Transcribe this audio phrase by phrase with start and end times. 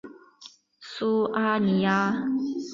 [0.79, 2.25] 苏阿尼阿。